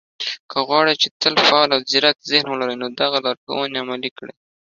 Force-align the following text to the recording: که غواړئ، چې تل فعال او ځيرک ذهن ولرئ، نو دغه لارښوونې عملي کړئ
که 0.49 0.57
غواړئ، 0.67 0.93
چې 1.01 1.07
تل 1.21 1.35
فعال 1.47 1.69
او 1.75 1.79
ځيرک 1.91 2.17
ذهن 2.31 2.47
ولرئ، 2.49 2.75
نو 2.81 2.87
دغه 3.01 3.17
لارښوونې 3.25 3.77
عملي 3.83 4.11
کړئ 4.17 4.33